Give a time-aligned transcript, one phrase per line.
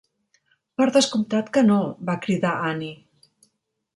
[0.79, 1.77] "Per descomptat que no",
[2.09, 2.95] va cridar Annie.